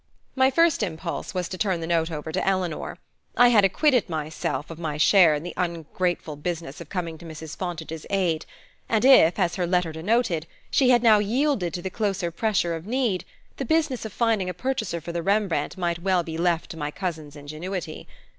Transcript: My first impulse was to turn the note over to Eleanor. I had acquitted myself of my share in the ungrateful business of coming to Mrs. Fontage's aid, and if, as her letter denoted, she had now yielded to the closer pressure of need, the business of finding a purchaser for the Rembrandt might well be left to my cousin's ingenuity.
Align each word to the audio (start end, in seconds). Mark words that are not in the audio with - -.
My 0.35 0.49
first 0.49 0.81
impulse 0.81 1.35
was 1.35 1.47
to 1.49 1.59
turn 1.59 1.79
the 1.79 1.85
note 1.85 2.09
over 2.09 2.31
to 2.31 2.43
Eleanor. 2.43 2.97
I 3.37 3.49
had 3.49 3.63
acquitted 3.63 4.09
myself 4.09 4.71
of 4.71 4.79
my 4.79 4.97
share 4.97 5.35
in 5.35 5.43
the 5.43 5.53
ungrateful 5.55 6.35
business 6.37 6.81
of 6.81 6.89
coming 6.89 7.19
to 7.19 7.25
Mrs. 7.27 7.55
Fontage's 7.55 8.07
aid, 8.09 8.47
and 8.89 9.05
if, 9.05 9.37
as 9.37 9.57
her 9.57 9.67
letter 9.67 9.91
denoted, 9.91 10.47
she 10.71 10.89
had 10.89 11.03
now 11.03 11.19
yielded 11.19 11.71
to 11.75 11.83
the 11.83 11.91
closer 11.91 12.31
pressure 12.31 12.73
of 12.75 12.87
need, 12.87 13.25
the 13.57 13.63
business 13.63 14.03
of 14.03 14.11
finding 14.11 14.49
a 14.49 14.55
purchaser 14.55 15.01
for 15.01 15.11
the 15.11 15.21
Rembrandt 15.21 15.77
might 15.77 15.99
well 15.99 16.23
be 16.23 16.35
left 16.35 16.71
to 16.71 16.77
my 16.77 16.89
cousin's 16.89 17.35
ingenuity. 17.35 18.07